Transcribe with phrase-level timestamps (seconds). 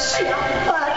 [0.00, 0.24] 行
[0.66, 0.89] 吧